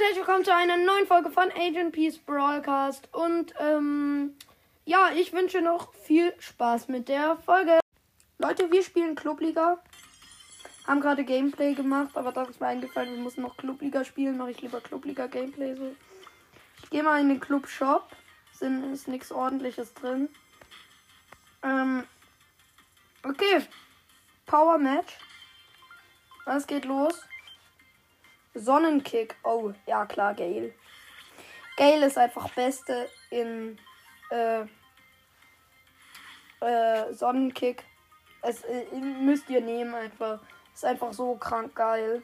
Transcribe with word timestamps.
Und 0.00 0.06
herzlich 0.06 0.26
willkommen 0.26 0.44
zu 0.46 0.54
einer 0.54 0.78
neuen 0.78 1.06
Folge 1.06 1.28
von 1.30 1.52
Agent 1.52 1.92
Peace 1.92 2.16
Broadcast. 2.16 3.12
Und 3.12 3.52
ähm, 3.58 4.34
ja, 4.86 5.10
ich 5.14 5.34
wünsche 5.34 5.60
noch 5.60 5.92
viel 5.92 6.32
Spaß 6.38 6.88
mit 6.88 7.10
der 7.10 7.36
Folge. 7.36 7.80
Leute, 8.38 8.72
wir 8.72 8.82
spielen 8.82 9.14
Clubliga. 9.14 9.78
Haben 10.86 11.02
gerade 11.02 11.22
Gameplay 11.22 11.74
gemacht, 11.74 12.16
aber 12.16 12.32
das 12.32 12.48
ist 12.48 12.62
mir 12.62 12.68
eingefallen, 12.68 13.14
wir 13.14 13.22
müssen 13.22 13.42
noch 13.42 13.58
Clubliga 13.58 14.02
spielen. 14.02 14.38
Mache 14.38 14.52
ich 14.52 14.62
lieber 14.62 14.80
Clubliga 14.80 15.26
Gameplay 15.26 15.74
so. 15.74 15.94
Ich 16.82 16.88
gehe 16.88 17.02
mal 17.02 17.20
in 17.20 17.28
den 17.28 17.40
Club 17.40 17.68
Shop. 17.68 18.08
Sind, 18.52 18.94
ist 18.94 19.06
nichts 19.06 19.30
ordentliches 19.30 19.92
drin. 19.92 20.30
Ähm, 21.62 22.04
okay. 23.22 23.66
Power 24.46 24.78
Match. 24.78 25.18
Was 26.46 26.66
geht 26.66 26.86
los? 26.86 27.20
Sonnenkick. 28.54 29.36
Oh, 29.44 29.72
ja 29.86 30.06
klar, 30.06 30.34
Gale. 30.34 30.74
Gale 31.76 32.06
ist 32.06 32.18
einfach 32.18 32.50
Beste 32.50 33.08
in 33.30 33.78
äh, 34.30 34.62
äh, 36.60 37.12
Sonnenkick. 37.12 37.84
Es 38.42 38.64
äh, 38.64 38.84
müsst 38.94 39.48
ihr 39.50 39.60
nehmen 39.60 39.94
einfach. 39.94 40.40
Ist 40.74 40.84
einfach 40.84 41.12
so 41.12 41.36
krank 41.36 41.74
geil. 41.74 42.22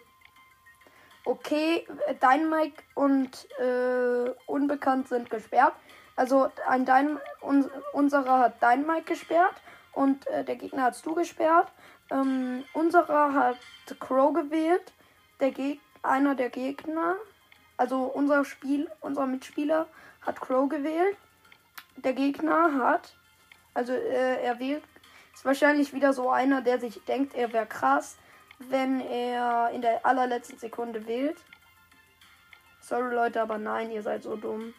Okay, 1.25 1.87
Dynamite 2.23 2.83
und 2.95 3.49
äh, 3.59 4.31
Unbekannt 4.47 5.09
sind 5.09 5.29
gesperrt. 5.29 5.75
Also 6.15 6.51
ein 6.67 6.87
Dyn 6.87 7.19
un 7.41 7.69
unserer 7.93 8.39
hat 8.39 8.63
Dynamite 8.63 9.05
gesperrt 9.05 9.61
und 9.93 10.27
äh, 10.29 10.45
der 10.45 10.57
Gegner 10.57 10.85
hast 10.85 11.05
du 11.05 11.15
gesperrt. 11.15 11.73
Ähm, 12.11 12.65
unserer 12.73 13.35
hat 13.35 13.59
Crow 13.99 14.33
gewählt. 14.33 14.93
Der 15.41 15.51
Geg 15.51 15.81
einer 16.09 16.35
der 16.35 16.51
Gegner, 16.51 17.17
also 17.77 18.03
unser 18.03 18.45
Spiel, 18.45 18.91
unser 19.01 19.27
Mitspieler 19.27 19.89
hat 20.23 20.41
Crow 20.41 20.69
gewählt. 20.69 21.17
Der 21.97 22.13
Gegner 22.13 22.75
hat, 22.75 23.17
also 23.75 23.93
äh, 23.93 24.43
er 24.43 24.59
wählt, 24.59 24.83
ist 25.35 25.45
wahrscheinlich 25.45 25.93
wieder 25.93 26.13
so 26.13 26.31
einer, 26.31 26.63
der 26.63 26.81
sich 26.81 27.03
denkt, 27.05 27.35
er 27.35 27.53
wäre 27.53 27.67
krass, 27.67 28.17
wenn 28.59 29.01
er 29.01 29.71
in 29.71 29.83
der 29.83 30.05
allerletzten 30.05 30.59
Sekunde 30.59 31.07
wählt. 31.07 31.37
Sorry 32.81 33.15
Leute, 33.15 33.43
aber 33.43 33.59
nein, 33.59 33.91
ihr 33.91 34.03
seid 34.03 34.23
so 34.23 34.37
dumm. 34.37 34.73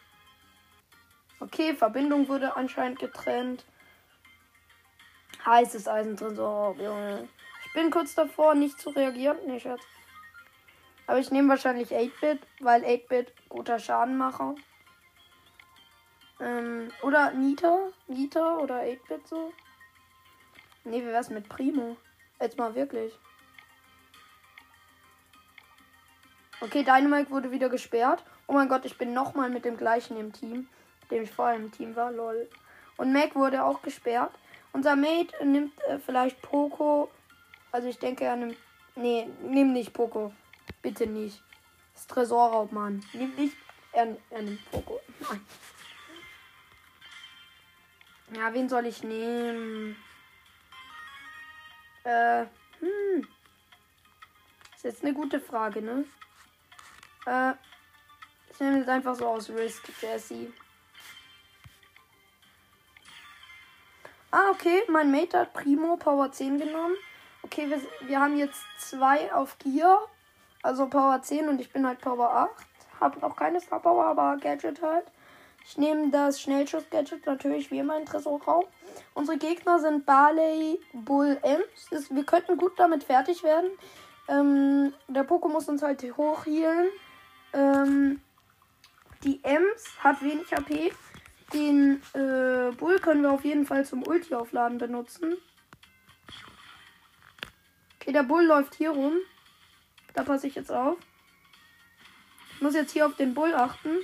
Okay, 1.40 1.76
Verbindung 1.76 2.28
wurde 2.28 2.56
anscheinend 2.56 3.00
getrennt. 3.00 3.66
Heißes 5.46 5.88
Eisen 5.88 6.16
drin, 6.16 6.36
so, 6.36 6.76
Junge. 6.80 7.28
Ich 7.66 7.74
bin 7.74 7.92
kurz 7.92 8.16
davor, 8.16 8.56
nicht 8.56 8.80
zu 8.80 8.90
reagieren. 8.90 9.38
Nee, 9.46 9.60
Schatz. 9.60 9.84
Aber 11.08 11.20
ich 11.20 11.32
nehme 11.32 11.50
wahrscheinlich 11.50 11.92
8-Bit, 11.92 12.42
weil 12.60 12.84
8-Bit 12.84 13.34
guter 13.50 13.80
Schadenmacher. 13.80 14.56
Ähm, 16.40 16.90
oder 17.02 17.32
Nita? 17.32 17.90
Nita 18.08 18.58
oder 18.58 18.82
8-Bit 18.82 19.28
so? 19.28 19.54
Nee, 20.84 21.02
wie 21.02 21.08
wär's 21.08 21.30
mit 21.30 21.50
Primo? 21.50 21.98
Jetzt 22.40 22.58
mal 22.58 22.76
wirklich. 22.76 23.14
Okay, 26.60 26.84
Dynamite 26.84 27.30
wurde 27.30 27.52
wieder 27.52 27.70
gesperrt. 27.70 28.24
Oh 28.48 28.54
mein 28.54 28.68
Gott, 28.68 28.86
ich 28.86 28.98
bin 28.98 29.14
nochmal 29.14 29.50
mit 29.50 29.64
dem 29.64 29.78
gleichen 29.78 30.18
im 30.18 30.34
Team, 30.34 30.68
dem 31.10 31.24
ich 31.24 31.32
vorher 31.32 31.56
im 31.56 31.72
Team 31.72 31.96
war, 31.96 32.12
lol. 32.12 32.50
Und 32.98 33.14
Mac 33.14 33.36
wurde 33.36 33.64
auch 33.64 33.82
gesperrt. 33.82 34.32
Unser 34.74 34.96
Mate 34.96 35.34
nimmt 35.46 35.74
äh, 35.84 36.00
vielleicht 36.00 36.42
Poco. 36.42 37.10
Also 37.72 37.88
ich 37.88 38.00
denke, 38.00 38.26
er 38.26 38.36
nimmt. 38.36 38.58
Nee, 38.96 39.28
nimm 39.44 39.74
nicht 39.74 39.94
Poco. 39.94 40.34
Bitte 40.88 41.06
nicht. 41.06 41.44
Das 41.96 42.08
Tresorraub, 42.08 42.72
Mann. 42.72 43.04
Nimm 43.12 43.36
nicht. 43.36 43.58
Er, 43.92 44.16
er 44.30 44.42
nimmt 44.42 44.72
Poco. 44.72 45.02
Nein. 45.20 45.46
Ja, 48.34 48.54
wen 48.54 48.70
soll 48.70 48.86
ich 48.86 49.04
nehmen? 49.04 49.98
Äh, 52.06 52.46
hm. 52.80 53.28
Ist 54.78 54.86
jetzt 54.86 55.04
eine 55.04 55.14
gute 55.14 55.42
Frage, 55.42 55.82
ne? 55.82 56.06
Äh, 57.26 57.52
ich 58.50 58.60
nehme 58.62 58.78
jetzt 58.78 58.88
einfach 58.88 59.16
so 59.16 59.28
aus 59.28 59.50
Risk, 59.50 59.90
Jesse. 60.02 60.54
Ah, 64.32 64.52
okay, 64.52 64.84
mein 64.88 65.12
Mate 65.12 65.38
hat 65.40 65.52
Primo 65.52 65.98
Power 65.98 66.32
10 66.32 66.60
genommen. 66.60 66.96
Okay, 67.42 67.70
wir, 67.70 67.82
wir 68.08 68.22
haben 68.22 68.38
jetzt 68.38 68.62
zwei 68.78 69.34
auf 69.34 69.58
Gear. 69.60 70.08
Also 70.68 70.88
Power 70.88 71.22
10 71.22 71.48
und 71.48 71.62
ich 71.62 71.72
bin 71.72 71.88
halt 71.88 72.02
Power 72.02 72.30
8. 72.30 72.52
Hab 73.00 73.22
noch 73.22 73.38
keine 73.38 73.62
Star 73.62 73.80
Power, 73.80 74.06
aber 74.06 74.36
Gadget 74.36 74.82
halt. 74.82 75.06
Ich 75.66 75.78
nehme 75.78 76.10
das 76.10 76.42
Schnellschuss-Gadget 76.42 77.26
natürlich 77.26 77.72
wie 77.72 77.80
immer 77.80 77.98
in 77.98 78.06
Tresorraum. 78.06 78.66
Unsere 79.14 79.38
Gegner 79.38 79.80
sind 79.80 80.06
Barley, 80.06 80.78
Bull, 80.92 81.40
Ems. 81.42 82.12
Wir 82.12 82.26
könnten 82.26 82.58
gut 82.58 82.74
damit 82.76 83.06
fertig 83.06 83.44
werden. 83.44 83.70
Ähm, 84.28 84.94
der 85.08 85.24
Poco 85.24 85.48
muss 85.48 85.70
uns 85.70 85.82
halt 85.82 86.04
hochhealen. 86.04 86.90
Ähm, 87.54 88.20
die 89.24 89.42
Ems 89.46 89.86
hat 90.04 90.22
wenig 90.22 90.52
HP. 90.52 90.92
Den 91.54 92.02
äh, 92.14 92.76
Bull 92.76 93.00
können 93.00 93.22
wir 93.22 93.32
auf 93.32 93.46
jeden 93.46 93.66
Fall 93.66 93.86
zum 93.86 94.06
Ulti 94.06 94.36
aufladen 94.36 94.80
benutzen. 94.80 95.38
Okay, 98.02 98.12
der 98.12 98.24
Bull 98.24 98.44
läuft 98.44 98.76
hier 98.76 98.90
rum. 98.92 99.14
Da 100.18 100.24
passe 100.24 100.48
ich 100.48 100.56
jetzt 100.56 100.72
auf. 100.72 100.98
Ich 102.56 102.62
muss 102.64 102.74
jetzt 102.74 102.92
hier 102.92 103.06
auf 103.06 103.16
den 103.18 103.36
Bull 103.36 103.54
achten. 103.54 104.00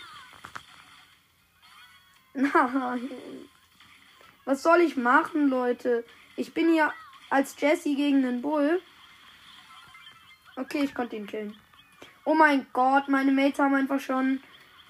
Nein. 2.35 3.09
Was 4.45 4.61
soll 4.61 4.81
ich 4.81 4.95
machen, 4.95 5.49
Leute? 5.49 6.05
Ich 6.35 6.53
bin 6.53 6.71
hier 6.71 6.93
als 7.31 7.59
Jesse 7.59 7.95
gegen 7.95 8.21
den 8.21 8.43
Bull. 8.43 8.79
Okay, 10.55 10.83
ich 10.83 10.93
konnte 10.93 11.15
ihn 11.15 11.25
killen. 11.25 11.57
Oh 12.25 12.35
mein 12.35 12.67
Gott, 12.73 13.07
meine 13.07 13.31
Mates 13.31 13.57
haben 13.57 13.73
einfach 13.73 13.99
schon 13.99 14.39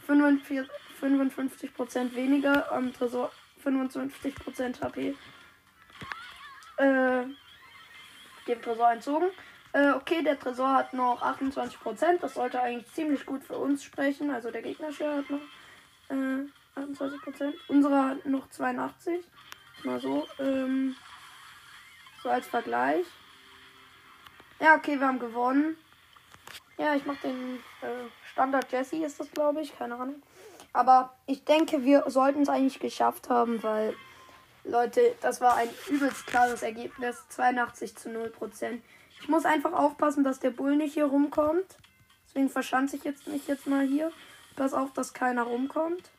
45, 0.05 0.69
55% 1.01 2.15
weniger 2.15 2.69
am 2.69 2.91
Tresor. 2.91 3.31
55% 3.63 4.81
HP. 4.81 5.15
Äh, 6.75 7.23
dem 8.45 8.61
Tresor 8.61 8.91
entzogen. 8.91 9.29
Äh, 9.73 9.91
okay, 9.93 10.21
der 10.23 10.39
Tresor 10.39 10.71
hat 10.71 10.93
noch 10.93 11.21
28%. 11.21 12.19
Das 12.21 12.35
sollte 12.35 12.61
eigentlich 12.61 12.91
ziemlich 12.93 13.25
gut 13.25 13.43
für 13.43 13.57
uns 13.57 13.83
sprechen. 13.83 14.29
Also 14.29 14.51
der 14.51 14.61
gegnerische 14.61 15.11
hat 15.11 15.29
noch 15.29 15.41
äh, 16.09 16.79
28%. 16.79 17.53
Unsere 17.67 18.09
hat 18.09 18.25
noch 18.25 18.49
82. 18.49 19.25
Mal 19.83 19.99
so. 19.99 20.27
Ähm, 20.39 20.95
so 22.21 22.29
als 22.29 22.47
Vergleich. 22.47 23.05
Ja, 24.59 24.75
okay, 24.75 24.99
wir 24.99 25.07
haben 25.07 25.19
gewonnen. 25.19 25.75
Ja, 26.77 26.95
ich 26.95 27.05
mach 27.05 27.17
den 27.17 27.57
äh, 27.81 28.09
Standard 28.31 28.71
Jesse, 28.71 29.03
ist 29.03 29.19
das, 29.19 29.31
glaube 29.31 29.61
ich. 29.61 29.75
Keine 29.77 29.95
Ahnung. 29.95 30.21
Aber 30.71 31.15
ich 31.25 31.43
denke, 31.45 31.83
wir 31.83 32.03
sollten 32.07 32.43
es 32.43 32.49
eigentlich 32.49 32.79
geschafft 32.79 33.29
haben, 33.29 33.61
weil, 33.63 33.95
Leute, 34.63 35.15
das 35.21 35.41
war 35.41 35.55
ein 35.55 35.69
übelst 35.89 36.27
klares 36.27 36.61
Ergebnis. 36.61 37.27
82 37.29 37.95
zu 37.95 38.09
0 38.09 38.29
Prozent. 38.29 38.83
Ich 39.23 39.29
muss 39.29 39.45
einfach 39.45 39.71
aufpassen, 39.71 40.25
dass 40.25 40.41
der 40.41 40.49
Bull 40.49 40.75
nicht 40.75 40.95
hier 40.95 41.05
rumkommt. 41.05 41.77
Deswegen 42.27 42.49
verschanze 42.49 42.97
ich 42.97 43.05
jetzt 43.05 43.25
mich 43.25 43.47
jetzt 43.47 43.67
mal 43.67 43.87
hier. 43.87 44.11
Pass 44.57 44.73
auf, 44.73 44.91
dass 44.91 45.13
keiner 45.13 45.43
rumkommt. 45.43 46.09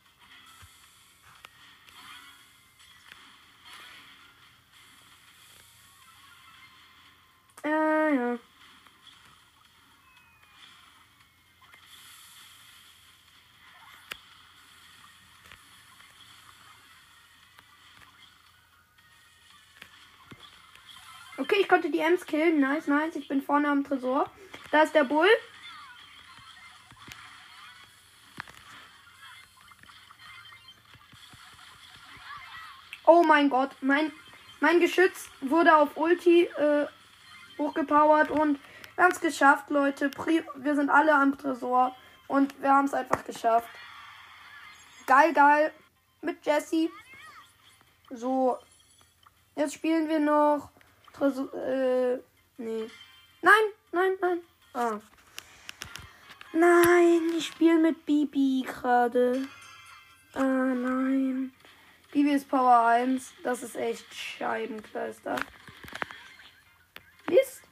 Äh, 7.63 8.17
ja. 8.17 8.39
Okay, 21.45 21.57
ich 21.61 21.69
konnte 21.69 21.91
die 21.91 21.99
Ems 21.99 22.25
killen. 22.25 22.59
Nice, 22.59 22.87
nice. 22.87 23.17
Ich 23.17 23.29
bin 23.29 23.43
vorne 23.43 23.69
am 23.69 23.85
Tresor. 23.85 24.31
Da 24.71 24.81
ist 24.81 24.95
der 24.95 25.05
Bull. 25.05 25.29
Oh 33.05 33.23
mein 33.23 33.51
Gott, 33.51 33.73
mein, 33.83 34.11
mein 34.61 34.81
Geschütz 34.81 35.29
wurde 35.43 35.77
auf 35.77 35.99
Ulti 35.99 36.45
äh, 36.45 36.87
hochgepowert 37.59 38.31
und 38.31 38.59
wir 38.95 39.05
haben 39.05 39.13
es 39.13 39.21
geschafft, 39.21 39.69
Leute. 39.69 40.11
Wir 40.57 40.75
sind 40.75 40.89
alle 40.89 41.15
am 41.15 41.37
Tresor 41.37 41.95
und 42.27 42.59
wir 42.63 42.71
haben 42.71 42.87
es 42.87 42.95
einfach 42.95 43.23
geschafft. 43.23 43.69
Geil, 45.07 45.35
geil. 45.35 45.75
Mit 46.23 46.47
Jesse. 46.47 46.89
So. 48.09 48.57
Jetzt 49.57 49.75
spielen 49.75 50.09
wir 50.09 50.21
noch 50.21 50.74
Tresor, 51.15 51.55
äh, 51.55 52.19
nee. 52.59 52.91
Nein, 53.41 53.53
nein, 53.93 54.13
nein. 54.21 54.41
Ah. 54.75 55.01
Nein, 56.53 57.31
ich 57.39 57.47
spiele 57.47 57.79
mit 57.79 58.05
Bibi 58.05 58.65
gerade. 58.67 59.47
Ah, 60.35 60.43
nein. 60.43 61.53
Bibi 62.11 62.33
ist 62.33 62.49
Power 62.49 62.87
1. 62.87 63.33
Das 63.45 63.63
ist 63.63 63.77
echt 63.77 64.13
Scheibenkleister. 64.13 65.37
Mist. 67.29 67.63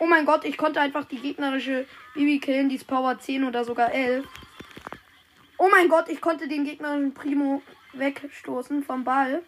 Oh 0.00 0.06
mein 0.06 0.26
Gott, 0.26 0.44
ich 0.44 0.56
konnte 0.56 0.80
einfach 0.80 1.04
die 1.04 1.20
gegnerische 1.20 1.86
Bibi 2.14 2.40
killen. 2.40 2.68
Die 2.68 2.76
ist 2.76 2.86
Power 2.86 3.18
10 3.18 3.44
oder 3.44 3.64
sogar 3.64 3.92
11. 3.92 4.26
Oh 5.60 5.68
mein 5.68 5.88
Gott, 5.88 6.08
ich 6.08 6.20
konnte 6.20 6.46
den 6.46 6.64
gegnerischen 6.64 7.12
Primo 7.12 7.62
wegstoßen 7.92 8.84
vom 8.84 9.02
Ball. 9.02 9.42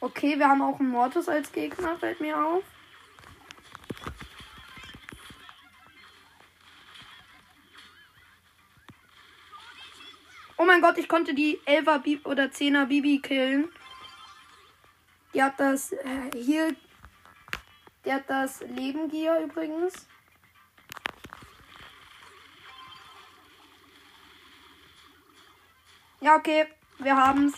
Okay, 0.00 0.38
wir 0.38 0.48
haben 0.48 0.62
auch 0.62 0.80
einen 0.80 0.88
Mortis 0.88 1.28
als 1.28 1.52
Gegner, 1.52 1.96
fällt 1.98 2.20
mir 2.20 2.42
auf. 2.42 2.64
Oh 10.56 10.64
mein 10.64 10.80
Gott, 10.80 10.96
ich 10.96 11.08
konnte 11.08 11.34
die 11.34 11.60
11er 11.66 11.98
Bi 11.98 12.20
oder 12.24 12.44
10er 12.44 12.86
Bibi 12.86 13.20
killen. 13.20 13.68
Die 15.34 15.42
hat 15.42 15.60
das 15.60 15.92
äh, 15.92 16.30
hier. 16.34 16.74
Die 18.04 18.12
hat 18.12 18.28
das 18.28 18.60
Lebengier 18.60 19.38
übrigens. 19.40 20.06
Ja, 26.22 26.36
okay, 26.36 26.66
wir 27.00 27.16
haben's. 27.16 27.54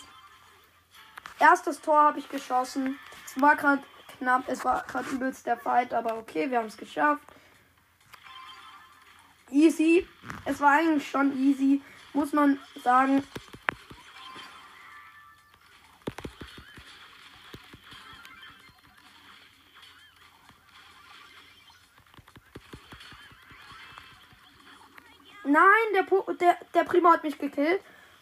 Erstes 1.39 1.79
Tor 1.81 2.01
habe 2.01 2.17
ich 2.17 2.27
geschossen. 2.27 2.97
Es 3.23 3.39
war 3.39 3.55
gerade 3.55 3.83
knapp, 4.17 4.43
es 4.47 4.65
war 4.65 4.83
gerade 4.87 5.07
übelst 5.11 5.45
der 5.45 5.55
Fight, 5.57 5.93
aber 5.93 6.17
okay, 6.17 6.49
wir 6.49 6.57
haben 6.57 6.65
es 6.65 6.75
geschafft. 6.75 7.21
Easy. 9.51 10.07
Es 10.45 10.59
war 10.59 10.71
eigentlich 10.71 11.07
schon 11.07 11.37
easy, 11.37 11.83
muss 12.13 12.33
man 12.33 12.59
sagen. 12.83 13.23
Nein, 25.43 25.63
der, 25.93 26.03
Po- 26.03 26.33
der, 26.33 26.57
der 26.73 26.83
Primo 26.85 27.11
hat 27.11 27.23
mich 27.23 27.37
gekillt. 27.37 27.79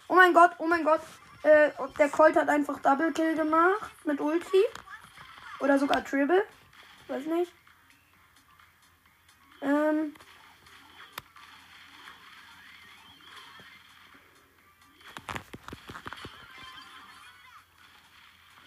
Oh 0.08 0.16
mein 0.16 0.34
Gott, 0.34 0.52
oh 0.58 0.68
mein 0.68 0.84
Gott. 0.84 1.02
Äh, 1.44 1.72
der 1.98 2.10
Colt 2.10 2.36
hat 2.36 2.50
einfach 2.50 2.80
Double 2.80 3.12
Kill 3.12 3.36
gemacht 3.36 3.92
mit 4.06 4.20
Ulti. 4.20 4.64
Oder 5.60 5.78
sogar 5.80 6.04
Triple. 6.04 6.44
Weiß 7.08 7.26
nicht. 7.26 7.52
Ähm. 9.62 10.14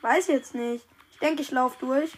Weiß 0.00 0.28
jetzt 0.28 0.54
nicht. 0.54 0.86
Ich 1.10 1.18
denke, 1.18 1.42
ich 1.42 1.50
laufe 1.50 1.78
durch. 1.80 2.16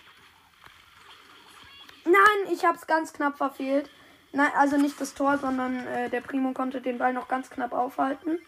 Nein, 2.05 2.53
ich 2.53 2.65
habe 2.65 2.77
es 2.77 2.87
ganz 2.87 3.13
knapp 3.13 3.37
verfehlt. 3.37 3.91
Nein, 4.33 4.51
also 4.57 4.77
nicht 4.77 5.01
das 5.01 5.15
Tor, 5.15 5.39
sondern 5.39 5.87
äh, 5.87 6.11
der 6.11 6.21
Primo 6.21 6.53
konnte 6.53 6.81
den 6.81 6.99
Ball 6.99 7.13
noch 7.13 7.29
ganz 7.29 7.49
knapp 7.49 7.73
aufhalten. 7.73 8.39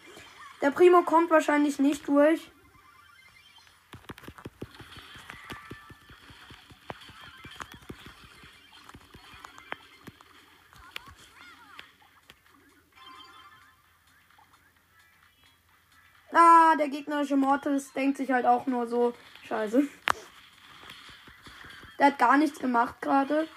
Der 0.61 0.69
Primo 0.69 1.01
kommt 1.01 1.31
wahrscheinlich 1.31 1.79
nicht 1.79 2.07
durch. 2.07 2.51
Ah, 16.31 16.75
der 16.77 16.89
gegnerische 16.89 17.35
Mortis 17.35 17.91
denkt 17.93 18.17
sich 18.17 18.31
halt 18.31 18.45
auch 18.45 18.67
nur 18.67 18.87
so, 18.87 19.13
scheiße. 19.47 19.87
Der 21.97 22.07
hat 22.07 22.19
gar 22.19 22.37
nichts 22.37 22.59
gemacht 22.59 23.01
gerade. 23.01 23.47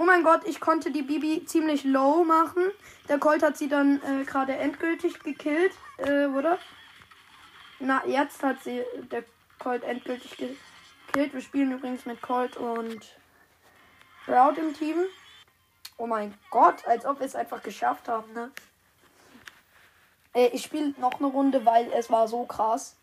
Oh 0.00 0.04
mein 0.06 0.22
Gott, 0.22 0.46
ich 0.46 0.60
konnte 0.60 0.90
die 0.90 1.02
Bibi 1.02 1.44
ziemlich 1.44 1.84
low 1.84 2.24
machen. 2.24 2.64
Der 3.10 3.18
Colt 3.18 3.42
hat 3.42 3.58
sie 3.58 3.68
dann 3.68 4.00
äh, 4.02 4.24
gerade 4.24 4.56
endgültig 4.56 5.20
gekillt, 5.22 5.74
äh, 5.98 6.24
oder? 6.24 6.58
Na, 7.80 8.02
jetzt 8.06 8.42
hat 8.42 8.64
sie 8.64 8.82
der 9.12 9.24
Colt 9.58 9.82
endgültig 9.82 10.38
gekillt. 10.38 11.34
Wir 11.34 11.42
spielen 11.42 11.72
übrigens 11.72 12.06
mit 12.06 12.22
Colt 12.22 12.56
und 12.56 13.14
Sprout 14.22 14.54
im 14.58 14.72
Team. 14.72 14.96
Oh 15.98 16.06
mein 16.06 16.32
Gott, 16.48 16.86
als 16.86 17.04
ob 17.04 17.18
wir 17.18 17.26
es 17.26 17.34
einfach 17.34 17.62
geschafft 17.62 18.08
haben, 18.08 18.32
ne? 18.32 18.50
Äh, 20.32 20.46
ich 20.46 20.62
spiele 20.62 20.94
noch 20.96 21.18
eine 21.18 21.26
Runde, 21.26 21.66
weil 21.66 21.92
es 21.92 22.08
war 22.08 22.26
so 22.26 22.46
krass. 22.46 22.96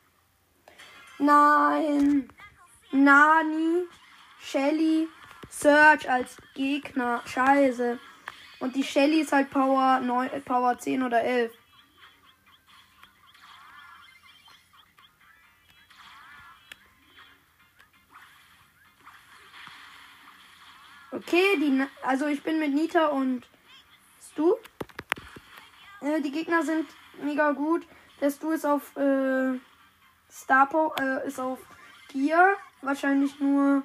Nein. 1.20 2.28
Nani, 2.90 3.84
Shelly, 4.40 5.08
Search 5.50 6.10
als 6.10 6.38
Gegner. 6.54 7.22
Scheiße. 7.26 8.00
Und 8.60 8.76
die 8.76 8.84
Shelly 8.84 9.22
ist 9.22 9.32
halt 9.32 9.50
Power 9.50 10.00
9, 10.00 10.30
äh, 10.30 10.40
Power 10.42 10.78
10 10.78 11.04
oder 11.04 11.22
11. 11.22 11.52
Okay, 21.12 21.58
die, 21.58 21.84
also 22.04 22.28
ich 22.28 22.44
bin 22.44 22.60
mit 22.60 22.74
Nita 22.74 23.08
und 23.08 23.48
Stu. 24.22 24.56
Äh, 26.02 26.22
die 26.22 26.32
Gegner 26.32 26.64
sind 26.64 26.88
mega 27.22 27.52
gut. 27.52 27.88
Der 28.22 28.32
Stu 28.32 28.52
ist 28.52 28.66
auf 28.66 28.96
äh, 28.98 29.60
Star 30.32 30.94
äh, 31.00 31.28
ist 31.28 31.40
auf 31.40 31.60
Gear. 32.10 32.56
Wahrscheinlich 32.82 33.40
nur 33.40 33.84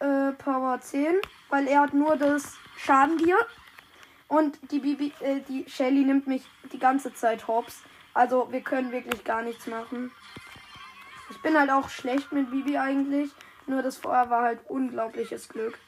äh, 0.00 0.32
Power 0.32 0.80
10, 0.80 1.16
weil 1.48 1.66
er 1.68 1.80
hat 1.80 1.94
nur 1.94 2.16
das 2.16 2.56
Schadengear. 2.76 3.46
Und 4.28 4.58
die 4.70 4.80
Bibi, 4.80 5.12
äh, 5.20 5.40
die 5.48 5.64
Shelly 5.68 6.04
nimmt 6.04 6.26
mich 6.26 6.44
die 6.72 6.78
ganze 6.78 7.14
Zeit 7.14 7.46
hops. 7.46 7.82
Also 8.14 8.50
wir 8.50 8.60
können 8.60 8.92
wirklich 8.92 9.24
gar 9.24 9.42
nichts 9.42 9.66
machen. 9.66 10.10
Ich 11.30 11.40
bin 11.42 11.58
halt 11.58 11.70
auch 11.70 11.88
schlecht 11.88 12.32
mit 12.32 12.50
Bibi 12.50 12.78
eigentlich. 12.78 13.30
Nur 13.66 13.82
das 13.82 13.96
vorher 13.96 14.30
war 14.30 14.42
halt 14.42 14.60
unglaubliches 14.68 15.48
Glück. 15.48 15.78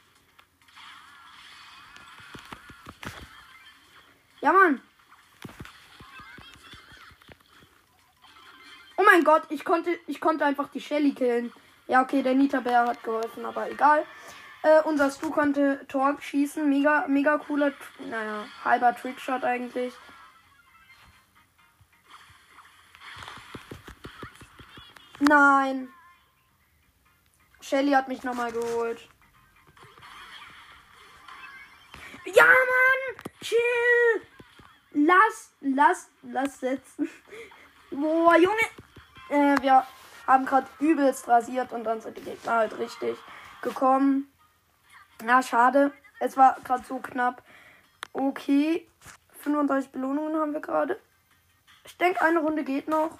Ja, 4.41 4.53
Mann. 4.53 4.81
Oh 8.97 9.03
mein 9.05 9.23
Gott, 9.23 9.43
ich 9.49 9.63
konnte, 9.63 9.97
ich 10.07 10.19
konnte 10.19 10.45
einfach 10.45 10.69
die 10.69 10.81
Shelly 10.81 11.13
killen. 11.13 11.51
Ja, 11.89 12.03
okay, 12.03 12.21
der 12.21 12.35
Nita 12.35 12.59
Bär 12.59 12.85
hat 12.85 13.03
geholfen, 13.03 13.43
aber 13.47 13.71
egal. 13.71 14.05
Äh, 14.61 14.83
unser 14.83 15.09
Stu 15.09 15.31
konnte 15.31 15.87
Tor 15.87 16.15
schießen. 16.21 16.69
Mega, 16.69 17.07
mega 17.07 17.39
cooler, 17.39 17.73
naja, 17.97 18.45
halber 18.63 18.95
Trickshot 18.95 19.43
eigentlich. 19.43 19.91
Nein. 25.19 25.89
Shelly 27.59 27.93
hat 27.93 28.07
mich 28.07 28.23
nochmal 28.23 28.51
geholt. 28.51 29.09
Ja, 32.25 32.45
Mann! 32.45 33.25
Chill! 33.41 34.21
Lass, 34.91 35.53
lass, 35.61 36.11
lass 36.21 36.59
setzen. 36.59 37.09
Boah, 37.89 38.37
Junge! 38.37 38.69
Äh, 39.29 39.59
wir 39.63 39.87
haben 40.29 40.45
gerade 40.45 40.67
übelst 40.79 41.27
rasiert 41.27 41.73
und 41.73 41.83
dann 41.83 41.99
sind 42.01 42.15
die 42.15 42.21
Gegner 42.21 42.57
halt 42.57 42.77
richtig 42.77 43.17
gekommen. 43.63 44.31
Na, 45.23 45.41
schade. 45.41 45.91
Es 46.19 46.37
war 46.37 46.57
gerade 46.63 46.83
so 46.83 46.99
knapp. 46.99 47.41
Okay. 48.13 48.87
35 49.39 49.91
Belohnungen 49.91 50.39
haben 50.39 50.53
wir 50.53 50.61
gerade. 50.61 51.01
Ich 51.83 51.97
denke, 51.97 52.21
eine 52.21 52.39
Runde 52.39 52.63
geht 52.63 52.87
noch. 52.87 53.17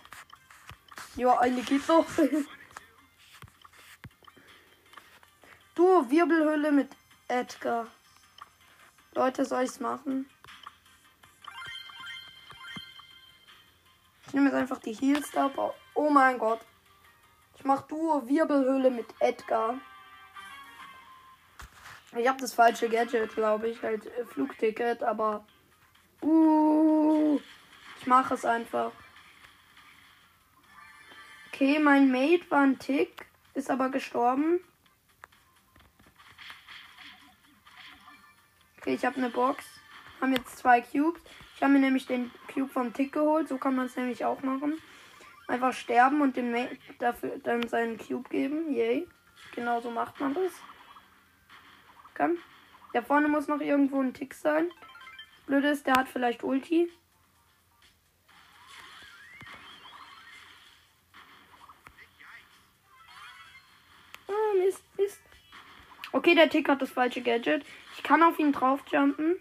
Ja, 1.15 1.39
eine 1.39 1.63
geht 1.63 1.87
noch. 1.87 2.05
du, 5.75 6.09
Wirbelhöhle 6.11 6.71
mit 6.71 6.95
Edgar. 7.27 7.87
Leute, 9.15 9.45
soll 9.45 9.63
ich's 9.63 9.79
machen? 9.79 10.29
Ich 14.27 14.33
nehme 14.33 14.49
jetzt 14.49 14.55
einfach 14.55 14.77
die 14.77 14.93
Heals 14.93 15.31
da. 15.31 15.49
Oh 15.95 16.09
mein 16.11 16.37
Gott. 16.37 16.59
Ich 17.59 17.65
mach 17.65 17.81
Duo 17.81 18.25
Wirbelhöhle 18.25 18.89
mit 18.89 19.07
Edgar. 19.19 19.75
Ich 22.17 22.25
habe 22.25 22.39
das 22.39 22.53
falsche 22.53 22.87
Gadget, 22.87 23.35
glaube 23.35 23.67
ich. 23.67 23.83
Halt 23.83 24.05
äh, 24.05 24.25
Flugticket, 24.25 25.03
aber. 25.03 25.45
Uh, 26.21 27.39
ich 27.99 28.07
mache 28.07 28.33
es 28.33 28.45
einfach. 28.45 28.93
Okay, 31.47 31.79
mein 31.79 32.09
Mate 32.09 32.49
war 32.49 32.61
ein 32.61 32.79
Tick, 32.79 33.25
ist 33.53 33.69
aber 33.69 33.89
gestorben. 33.89 34.61
Okay, 38.77 38.93
ich 38.93 39.03
habe 39.03 39.17
eine 39.17 39.29
Box. 39.29 39.65
Haben 40.21 40.33
jetzt 40.33 40.57
zwei 40.57 40.79
Cubes. 40.79 41.21
Ich 41.55 41.61
habe 41.61 41.73
mir 41.73 41.79
nämlich 41.79 42.05
den 42.05 42.31
Cube 42.53 42.71
vom 42.71 42.93
Tick 42.93 43.11
geholt. 43.11 43.49
So 43.49 43.57
kann 43.57 43.75
man 43.75 43.87
es 43.87 43.97
nämlich 43.97 44.23
auch 44.23 44.41
machen. 44.43 44.81
Einfach 45.49 45.73
sterben 45.73 46.21
und 46.21 46.37
dem 46.37 46.51
Mate 46.51 46.77
dafür 46.99 47.39
dann 47.39 47.67
seinen 47.67 47.97
Cube 47.97 48.29
geben. 48.29 48.71
Yay. 48.71 49.07
Genau 49.55 49.81
so 49.81 49.89
macht 49.89 50.19
man 50.19 50.35
das. 50.35 50.53
Komm. 52.15 52.37
Da 52.93 53.01
vorne 53.01 53.27
muss 53.27 53.47
noch 53.47 53.59
irgendwo 53.59 53.99
ein 53.99 54.13
Tick 54.13 54.35
sein. 54.35 54.71
Blöde 55.47 55.69
ist, 55.69 55.87
der 55.87 55.95
hat 55.95 56.07
vielleicht 56.07 56.43
Ulti. 56.43 56.91
Oh, 64.27 64.57
Mist, 64.59 64.83
Mist. 64.97 65.19
Okay, 66.11 66.35
der 66.35 66.51
Tick 66.51 66.69
hat 66.69 66.83
das 66.83 66.91
falsche 66.91 67.23
Gadget. 67.23 67.65
Ich 67.95 68.03
kann 68.03 68.21
auf 68.21 68.37
ihn 68.37 68.51
draufjumpen. 68.51 69.37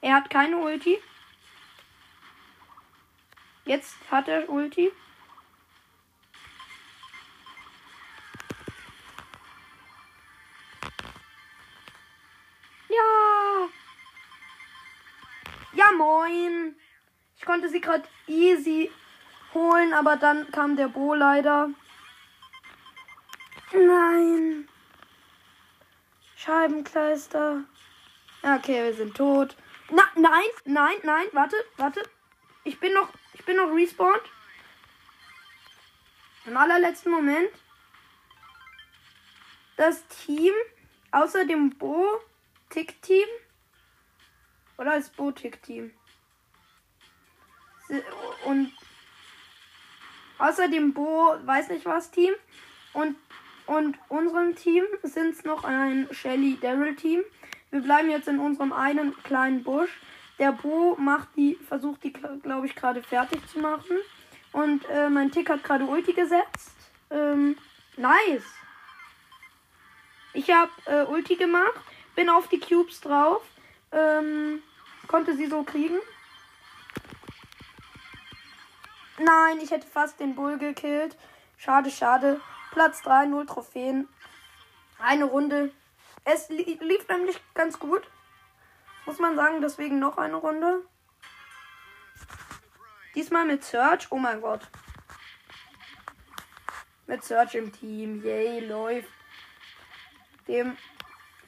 Er 0.00 0.14
hat 0.14 0.30
keine 0.30 0.58
Ulti. 0.58 1.00
Jetzt 3.64 3.96
hat 4.10 4.28
er 4.28 4.48
Ulti. 4.48 4.92
Ja. 12.88 13.68
Ja, 15.72 15.92
moin. 15.96 16.76
Ich 17.36 17.44
konnte 17.44 17.68
sie 17.68 17.80
gerade 17.80 18.04
easy 18.26 18.90
holen, 19.54 19.92
aber 19.94 20.16
dann 20.16 20.50
kam 20.50 20.76
der 20.76 20.88
Bo 20.88 21.14
leider. 21.14 21.70
Nein. 23.72 24.68
Scheibenkleister. 26.36 27.64
Okay, 28.42 28.84
wir 28.84 28.94
sind 28.94 29.16
tot. 29.16 29.56
Na, 29.90 30.02
nein, 30.16 30.50
nein, 30.64 30.96
nein, 31.02 31.26
warte, 31.32 31.56
warte. 31.76 32.02
Ich 32.64 32.78
bin 32.78 32.92
noch, 32.92 33.08
ich 33.44 33.46
bin 33.46 33.58
noch 33.58 33.74
respawned. 33.74 34.22
Im 36.46 36.56
allerletzten 36.56 37.12
Moment. 37.12 37.50
Das 39.76 40.02
Team, 40.08 40.54
außer 41.10 41.44
dem 41.44 41.68
Bo-Tick-Team. 41.68 43.26
Oder 44.78 44.92
als 44.92 45.10
Bo-Tick-Team. 45.10 45.92
Und 48.46 48.72
außer 50.38 50.68
dem 50.68 50.94
Bo, 50.94 51.36
weiß 51.44 51.68
nicht 51.68 51.84
was 51.84 52.10
Team. 52.10 52.32
Und, 52.94 53.14
und 53.66 53.98
unserem 54.08 54.56
Team 54.56 54.84
sind 55.02 55.34
es 55.34 55.44
noch 55.44 55.64
ein 55.64 56.08
Shelly 56.12 56.56
Daryl 56.62 56.96
Team. 56.96 57.22
Wir 57.70 57.82
bleiben 57.82 58.08
jetzt 58.08 58.26
in 58.26 58.38
unserem 58.38 58.72
einen 58.72 59.14
kleinen 59.22 59.62
Busch. 59.62 60.00
Der 60.38 60.52
Bo 60.52 60.96
macht 60.96 61.28
die, 61.36 61.56
versucht 61.68 62.02
die, 62.02 62.12
glaube 62.12 62.66
ich, 62.66 62.74
gerade 62.74 63.02
fertig 63.02 63.46
zu 63.48 63.58
machen. 63.60 63.98
Und 64.52 64.84
äh, 64.88 65.08
mein 65.08 65.30
Tick 65.30 65.48
hat 65.48 65.62
gerade 65.62 65.84
Ulti 65.84 66.12
gesetzt. 66.12 66.76
Ähm, 67.10 67.56
nice. 67.96 68.44
Ich 70.32 70.50
habe 70.50 70.70
äh, 70.86 71.04
Ulti 71.04 71.36
gemacht, 71.36 71.80
bin 72.16 72.28
auf 72.28 72.48
die 72.48 72.58
Cubes 72.58 73.00
drauf, 73.00 73.42
ähm, 73.92 74.62
konnte 75.06 75.36
sie 75.36 75.46
so 75.46 75.62
kriegen. 75.62 75.98
Nein, 79.18 79.60
ich 79.62 79.70
hätte 79.70 79.86
fast 79.86 80.18
den 80.18 80.34
Bull 80.34 80.58
gekillt. 80.58 81.16
Schade, 81.56 81.90
schade. 81.90 82.40
Platz 82.72 83.02
3, 83.02 83.26
0 83.26 83.46
Trophäen. 83.46 84.08
Eine 84.98 85.24
Runde 85.24 85.70
es 86.24 86.48
li 86.48 86.78
lief 86.80 87.06
nämlich 87.08 87.38
ganz 87.52 87.78
gut. 87.78 88.02
Muss 89.14 89.20
man 89.20 89.36
sagen, 89.36 89.60
deswegen 89.60 90.00
noch 90.00 90.18
eine 90.18 90.34
Runde. 90.34 90.82
Diesmal 93.14 93.44
mit 93.44 93.62
Search. 93.62 94.10
Oh 94.10 94.18
mein 94.18 94.40
Gott. 94.40 94.68
Mit 97.06 97.22
Search 97.22 97.54
im 97.54 97.72
Team. 97.72 98.24
Yay, 98.24 98.66
läuft. 98.66 99.08
Dem 100.48 100.76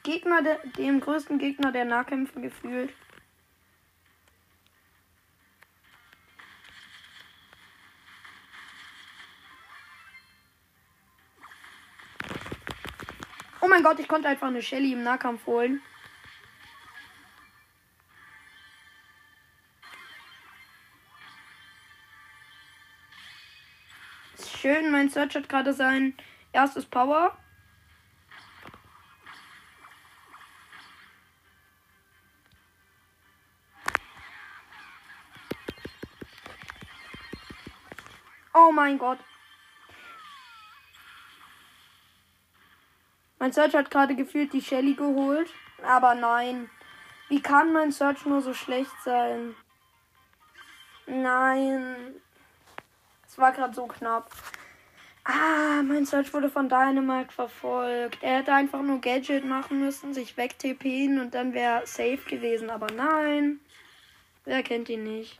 Gegner, 0.03 0.41
der, 0.43 0.59
dem 0.77 1.01
größten 1.01 1.39
Gegner 1.39 1.73
der 1.73 1.83
Nahkämpfe 1.83 2.39
gefühlt. 2.39 2.93
Oh 13.59 13.67
mein 13.67 13.83
Gott, 13.83 13.99
ich 13.99 14.07
konnte 14.07 14.29
einfach 14.29 14.47
eine 14.47 14.61
Shelly 14.61 14.93
im 14.93 15.03
Nahkampf 15.03 15.45
holen. 15.45 15.81
Schön, 24.67 24.91
mein 24.91 25.07
Search 25.07 25.33
hat 25.33 25.47
gerade 25.47 25.71
sein 25.71 26.13
erstes 26.51 26.85
Power. 26.85 27.37
Oh 38.53 38.73
mein 38.73 38.97
Gott. 38.97 39.19
Mein 43.39 43.53
Search 43.53 43.73
hat 43.73 43.89
gerade 43.89 44.17
gefühlt 44.17 44.51
die 44.51 44.61
Shelly 44.61 44.95
geholt. 44.95 45.49
Aber 45.81 46.13
nein. 46.13 46.69
Wie 47.29 47.41
kann 47.41 47.71
mein 47.71 47.93
Search 47.93 48.25
nur 48.25 48.41
so 48.41 48.53
schlecht 48.53 48.91
sein? 49.05 49.55
Nein. 51.05 52.21
War 53.37 53.51
gerade 53.53 53.73
so 53.73 53.87
knapp. 53.87 54.29
Ah, 55.23 55.81
mein 55.83 56.05
Search 56.05 56.33
wurde 56.33 56.49
von 56.49 56.69
Dynamite 56.69 57.31
verfolgt. 57.31 58.19
Er 58.21 58.39
hätte 58.39 58.53
einfach 58.53 58.81
nur 58.81 58.99
Gadget 58.99 59.45
machen 59.45 59.79
müssen, 59.79 60.13
sich 60.13 60.37
wegtippen 60.37 61.19
und 61.19 61.33
dann 61.33 61.53
wäre 61.53 61.85
safe 61.85 62.19
gewesen. 62.27 62.69
Aber 62.69 62.87
nein. 62.93 63.59
Wer 64.45 64.63
kennt 64.63 64.89
ihn 64.89 65.03
nicht? 65.03 65.39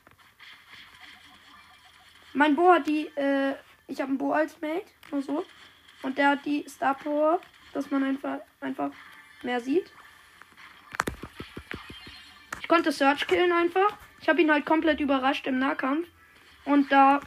Mein 2.34 2.56
Bo 2.56 2.72
hat 2.72 2.88
die, 2.88 3.08
äh, 3.16 3.56
ich 3.88 4.00
habe 4.00 4.10
einen 4.10 4.18
Bo 4.18 4.34
als 4.34 4.60
Mate, 4.62 4.86
nur 5.12 5.22
so. 5.22 5.46
Und 6.04 6.18
der 6.18 6.32
hat 6.32 6.46
die 6.46 6.66
Star 6.68 6.94
Power 6.94 7.40
dass 7.78 7.92
man 7.92 8.04
einfach, 8.04 8.40
einfach 8.60 8.92
mehr 9.44 9.60
sieht. 9.62 9.92
Ich 12.60 12.68
konnte 12.68 12.92
Search 12.92 13.28
killen 13.28 13.52
einfach. 13.52 13.96
Ich 14.20 14.28
habe 14.28 14.42
ihn 14.42 14.52
halt 14.52 14.66
komplett 14.66 15.00
überrascht 15.00 15.48
im 15.48 15.60
Nahkampf. 15.60 16.08
Und 16.66 16.92
da. 16.92 17.22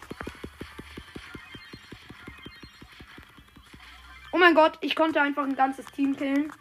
Mein 4.40 4.54
Gott, 4.54 4.78
ich 4.80 4.96
konnte 4.96 5.20
einfach 5.20 5.44
ein 5.44 5.54
ganzes 5.54 5.86
Team 5.86 6.16
killen. 6.16 6.52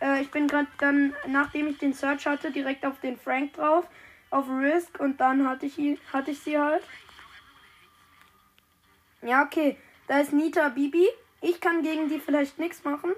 Äh, 0.00 0.22
ich 0.22 0.30
bin 0.30 0.48
gerade 0.48 0.68
dann, 0.78 1.14
nachdem 1.26 1.68
ich 1.68 1.78
den 1.78 1.94
Search 1.94 2.26
hatte, 2.26 2.50
direkt 2.50 2.84
auf 2.84 3.00
den 3.00 3.16
Frank 3.16 3.54
drauf. 3.54 3.86
Auf 4.30 4.46
Risk 4.50 5.00
und 5.00 5.18
dann 5.18 5.48
hatte 5.48 5.64
ich, 5.64 5.78
ihn, 5.78 5.98
hatte 6.12 6.32
ich 6.32 6.40
sie 6.40 6.58
halt. 6.58 6.82
Ja, 9.22 9.42
okay. 9.42 9.78
Da 10.06 10.18
ist 10.18 10.32
Nita 10.32 10.68
Bibi. 10.68 11.08
Ich 11.40 11.60
kann 11.60 11.82
gegen 11.82 12.08
die 12.08 12.18
vielleicht 12.18 12.58
nichts 12.58 12.84
machen. 12.84 13.14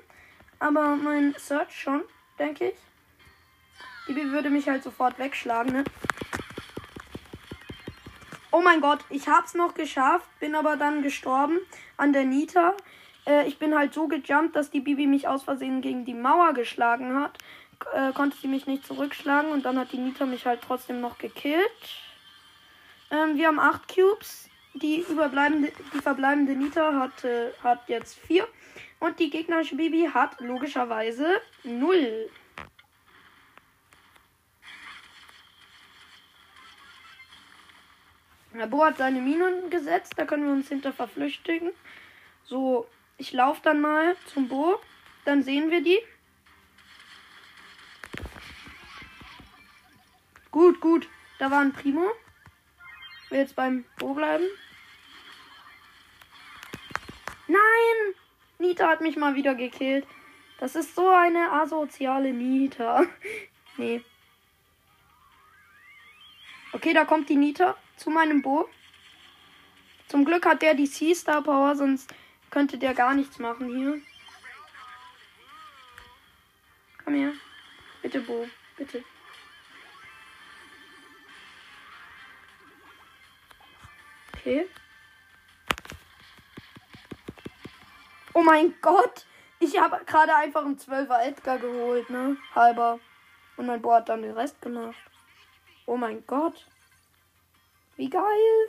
Aber 0.60 0.94
mein 0.94 1.34
Search 1.38 1.72
schon, 1.72 2.02
denke 2.38 2.68
ich. 2.68 4.14
Die 4.14 4.30
würde 4.30 4.50
mich 4.50 4.68
halt 4.68 4.82
sofort 4.82 5.18
wegschlagen, 5.18 5.72
ne? 5.72 5.84
Oh 8.52 8.60
mein 8.60 8.80
Gott, 8.80 9.00
ich 9.10 9.28
hab's 9.28 9.54
noch 9.54 9.74
geschafft, 9.74 10.26
bin 10.40 10.56
aber 10.56 10.76
dann 10.76 11.02
gestorben 11.02 11.60
an 11.96 12.12
der 12.12 12.24
Nita. 12.24 12.76
Äh, 13.26 13.46
ich 13.46 13.58
bin 13.58 13.76
halt 13.76 13.94
so 13.94 14.08
gejumpt, 14.08 14.56
dass 14.56 14.70
die 14.70 14.80
Bibi 14.80 15.06
mich 15.06 15.28
aus 15.28 15.42
Versehen 15.42 15.80
gegen 15.82 16.04
die 16.04 16.14
Mauer 16.14 16.52
geschlagen 16.52 17.20
hat. 17.20 17.38
Äh, 17.94 18.12
konnte 18.12 18.36
sie 18.36 18.48
mich 18.48 18.66
nicht 18.66 18.86
zurückschlagen 18.86 19.52
und 19.52 19.64
dann 19.64 19.78
hat 19.78 19.92
die 19.92 19.98
Nita 19.98 20.26
mich 20.26 20.46
halt 20.46 20.60
trotzdem 20.62 21.00
noch 21.00 21.18
gekillt. 21.18 21.70
Ähm, 23.10 23.36
wir 23.36 23.48
haben 23.48 23.58
8 23.58 23.88
Cubes. 23.94 24.48
Die 24.74 25.00
überbleibende, 25.00 25.72
die 25.92 25.98
verbleibende 25.98 26.54
Nita 26.54 26.94
hat, 26.94 27.24
äh, 27.24 27.50
hat 27.62 27.88
jetzt 27.88 28.18
4. 28.20 28.46
Und 29.00 29.18
die 29.18 29.30
gegnerische 29.30 29.74
Bibi 29.74 30.08
hat 30.12 30.40
logischerweise 30.40 31.40
0. 31.64 32.30
Der 38.54 38.66
Bo 38.66 38.84
hat 38.84 38.98
seine 38.98 39.20
Minen 39.20 39.70
gesetzt, 39.70 40.14
da 40.16 40.24
können 40.24 40.44
wir 40.44 40.52
uns 40.52 40.68
hinter 40.68 40.92
verflüchtigen. 40.92 41.70
So, 42.44 42.86
ich 43.20 43.32
laufe 43.32 43.60
dann 43.62 43.82
mal 43.82 44.16
zum 44.32 44.48
Bo, 44.48 44.80
dann 45.26 45.42
sehen 45.42 45.70
wir 45.70 45.82
die. 45.82 45.98
Gut, 50.50 50.80
gut, 50.80 51.06
da 51.38 51.50
war 51.50 51.60
ein 51.60 51.74
Primo. 51.74 52.10
Will 53.28 53.40
jetzt 53.40 53.54
beim 53.54 53.84
Bo 53.98 54.14
bleiben. 54.14 54.46
Nein! 57.46 58.14
Nita 58.58 58.88
hat 58.88 59.02
mich 59.02 59.16
mal 59.16 59.34
wieder 59.34 59.54
gekillt. 59.54 60.06
Das 60.58 60.74
ist 60.74 60.94
so 60.94 61.06
eine 61.08 61.52
asoziale 61.52 62.32
Nita. 62.32 63.04
nee. 63.76 64.02
Okay, 66.72 66.94
da 66.94 67.04
kommt 67.04 67.28
die 67.28 67.36
Nita 67.36 67.76
zu 67.96 68.08
meinem 68.08 68.40
Bo. 68.40 68.66
Zum 70.08 70.24
Glück 70.24 70.46
hat 70.46 70.62
der 70.62 70.74
die 70.74 70.86
Sea-Star 70.86 71.42
Power, 71.42 71.76
sonst 71.76 72.12
könnte 72.50 72.78
der 72.78 72.94
gar 72.94 73.14
nichts 73.14 73.38
machen 73.38 73.68
hier. 73.68 74.00
Komm 77.04 77.14
her. 77.14 77.32
Bitte, 78.02 78.20
Bo. 78.20 78.48
Bitte. 78.76 79.04
Okay. 84.34 84.68
Oh 88.32 88.42
mein 88.42 88.74
Gott. 88.80 89.26
Ich 89.58 89.78
habe 89.78 90.02
gerade 90.06 90.34
einfach 90.34 90.64
einen 90.64 90.78
12er 90.78 91.20
Edgar 91.22 91.58
geholt, 91.58 92.08
ne? 92.08 92.36
Halber. 92.54 92.98
Und 93.56 93.66
mein 93.66 93.82
Bo 93.82 93.92
hat 93.92 94.08
dann 94.08 94.22
den 94.22 94.32
Rest 94.32 94.62
gemacht. 94.62 94.96
Oh 95.84 95.96
mein 95.96 96.26
Gott. 96.26 96.66
Wie 97.96 98.08
geil. 98.08 98.68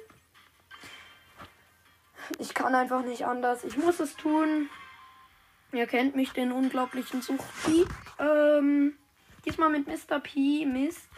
Ich 2.39 2.53
kann 2.53 2.75
einfach 2.75 3.03
nicht 3.03 3.25
anders. 3.25 3.63
Ich 3.63 3.77
muss 3.77 3.99
es 3.99 4.15
tun. 4.15 4.69
Ihr 5.71 5.87
kennt 5.87 6.15
mich, 6.15 6.33
den 6.33 6.51
unglaublichen 6.51 7.21
Suchti. 7.21 7.85
Ähm, 8.19 8.97
diesmal 9.45 9.69
mit 9.69 9.87
Mr. 9.87 10.19
P. 10.19 10.65
Mist. 10.65 11.09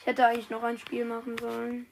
Ich 0.00 0.06
hätte 0.06 0.26
eigentlich 0.26 0.50
noch 0.50 0.62
ein 0.62 0.78
Spiel 0.78 1.04
machen 1.04 1.36
sollen. 1.38 1.86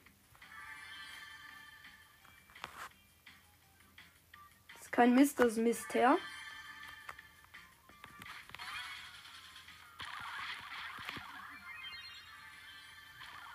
Das 4.73 4.85
ist 4.85 4.91
kein 4.91 5.15
Mist, 5.15 5.39
das 5.39 5.53
ist 5.53 5.57
Mister. 5.59 6.17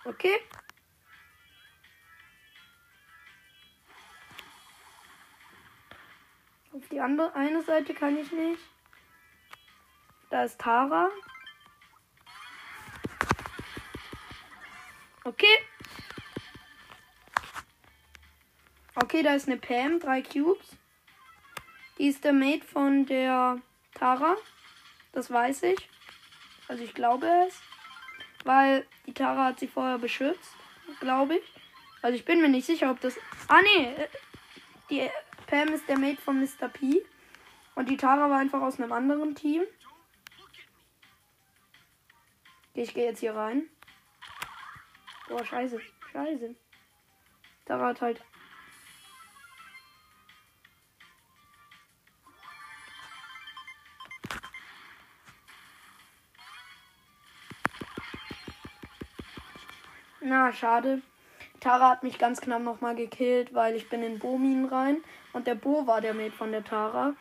Okay. 0.05 0.39
Die 6.97 7.01
andere 7.01 7.35
eine 7.35 7.61
Seite 7.61 7.93
kann 7.93 8.17
ich 8.17 8.31
nicht. 8.31 8.59
Da 10.31 10.45
ist 10.45 10.59
Tara. 10.59 11.11
Okay. 15.23 15.45
Okay, 18.95 19.21
da 19.21 19.35
ist 19.35 19.47
eine 19.47 19.57
Pam, 19.57 19.99
drei 19.99 20.23
Cubes. 20.23 20.75
Die 21.99 22.07
ist 22.07 22.23
der 22.23 22.33
Mate 22.33 22.65
von 22.65 23.05
der 23.05 23.61
Tara. 23.93 24.35
Das 25.11 25.29
weiß 25.29 25.61
ich. 25.63 25.87
Also 26.67 26.83
ich 26.83 26.95
glaube 26.95 27.27
es. 27.47 27.61
Weil 28.43 28.87
die 29.05 29.13
Tara 29.13 29.45
hat 29.45 29.59
sie 29.59 29.67
vorher 29.67 29.99
beschützt, 29.99 30.55
glaube 30.99 31.35
ich. 31.35 31.43
Also 32.01 32.17
ich 32.17 32.25
bin 32.25 32.41
mir 32.41 32.49
nicht 32.49 32.65
sicher, 32.65 32.89
ob 32.89 32.99
das. 33.01 33.19
Ah 33.49 33.61
nee, 33.61 33.85
äh, 33.85 34.07
die 34.89 35.07
Pam 35.47 35.69
ist 35.69 35.87
der 35.87 35.97
Mate 35.97 36.21
von 36.21 36.39
Mr. 36.39 36.67
P. 36.67 37.01
Und 37.75 37.89
die 37.89 37.97
Tara 37.97 38.29
war 38.29 38.39
einfach 38.39 38.61
aus 38.61 38.79
einem 38.79 38.91
anderen 38.91 39.33
Team. 39.33 39.63
Ich 42.73 42.93
gehe 42.93 43.05
jetzt 43.05 43.21
hier 43.21 43.33
rein. 43.33 43.63
Boah, 45.29 45.43
scheiße. 45.43 45.79
Scheiße. 46.11 46.55
Tara 47.65 47.87
hat 47.87 48.01
halt. 48.01 48.21
Na, 60.19 60.51
schade. 60.51 61.01
Tara 61.61 61.89
hat 61.91 62.03
mich 62.03 62.19
ganz 62.19 62.41
knapp 62.41 62.61
nochmal 62.61 62.95
gekillt, 62.95 63.53
weil 63.53 63.75
ich 63.75 63.89
bin 63.89 64.03
in 64.03 64.19
Bomin 64.19 64.65
rein. 64.65 65.03
Und 65.37 65.45
der 65.45 65.53
Bo 65.53 65.85
war 65.85 66.01
der 66.01 66.15
Mate 66.15 66.31
von 66.31 66.51
der 66.51 66.63
Tara. 66.63 67.13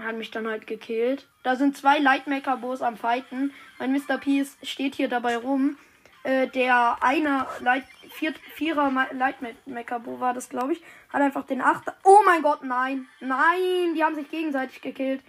Hat 0.00 0.16
mich 0.16 0.32
dann 0.32 0.48
halt 0.48 0.66
gekillt. 0.66 1.28
Da 1.44 1.54
sind 1.54 1.76
zwei 1.76 2.00
Lightmaker-Bos 2.00 2.82
am 2.82 2.96
Fighten. 2.96 3.54
Mein 3.78 3.92
Mr. 3.92 4.18
P 4.18 4.44
steht 4.64 4.96
hier 4.96 5.08
dabei 5.08 5.36
rum. 5.36 5.78
Äh, 6.24 6.48
der 6.48 6.98
eine 7.00 7.46
Light, 7.60 7.84
vier, 8.10 8.34
Vierer 8.54 8.90
Lightmaker-Bo 9.12 10.18
war 10.18 10.34
das, 10.34 10.48
glaube 10.48 10.72
ich. 10.72 10.82
Hat 11.12 11.22
einfach 11.22 11.46
den 11.46 11.60
Achter. 11.60 11.96
Oh 12.02 12.18
mein 12.26 12.42
Gott, 12.42 12.64
nein. 12.64 13.06
Nein, 13.20 13.94
die 13.94 14.02
haben 14.02 14.16
sich 14.16 14.28
gegenseitig 14.28 14.82
gekillt. 14.82 15.22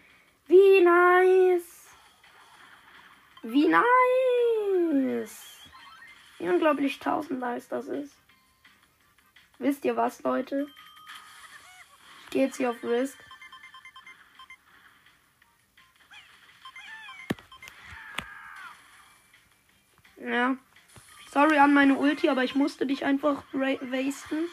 Wie 0.47 0.81
nice. 0.81 1.87
Wie 3.43 3.67
nice. 3.67 3.85
Wie 6.39 6.49
unglaublich 6.49 6.97
tausend 6.97 7.39
nice 7.39 7.67
das 7.67 7.87
ist. 7.87 8.15
Wisst 9.59 9.85
ihr 9.85 9.95
was, 9.95 10.23
Leute? 10.23 10.67
Gehe 12.29 12.45
jetzt 12.45 12.57
hier 12.57 12.69
auf 12.69 12.83
Risk. 12.83 13.17
Ja. 20.17 20.57
Sorry 21.31 21.57
an 21.57 21.73
meine 21.73 21.95
Ulti, 21.95 22.29
aber 22.29 22.43
ich 22.43 22.55
musste 22.55 22.85
dich 22.85 23.05
einfach 23.05 23.43
wasten. 23.53 24.47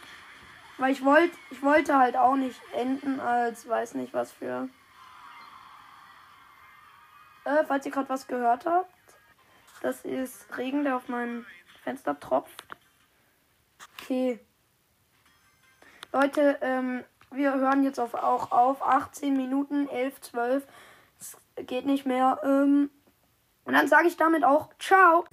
Weil 0.79 0.93
ich 0.93 1.05
wollte, 1.05 1.37
ich 1.51 1.63
wollte 1.63 1.97
halt 1.97 2.17
auch 2.17 2.37
nicht 2.37 2.61
enden 2.75 3.19
als 3.21 3.69
weiß 3.69 3.95
nicht 3.95 4.13
was 4.13 4.33
für. 4.33 4.69
Äh, 7.45 7.65
falls 7.67 7.87
ihr 7.87 7.93
gerade 7.93 8.09
was 8.09 8.27
gehört 8.27 8.67
habt, 8.67 8.93
das 9.81 10.05
ist 10.05 10.57
Regen, 10.59 10.85
der 10.85 10.97
auf 10.97 11.09
mein 11.09 11.47
Fenster 11.83 12.19
tropft. 12.19 12.65
Okay. 13.95 14.41
Leute, 16.13 16.59
ähm, 16.61 17.05
wir 17.37 17.55
hören 17.55 17.85
jetzt 17.85 18.01
auf, 18.01 18.15
auch 18.15 18.51
auf. 18.53 18.83
18 18.83 19.37
Minuten, 19.37 19.89
11, 19.89 20.21
12. 20.21 20.67
Es 21.21 21.37
geht 21.67 21.87
nicht 21.87 22.07
mehr. 22.07 22.41
Ähm, 22.45 22.91
und 23.65 23.75
dann 23.75 23.89
sage 23.89 24.09
ich 24.09 24.17
damit 24.17 24.45
auch 24.45 24.71
Ciao. 24.79 25.25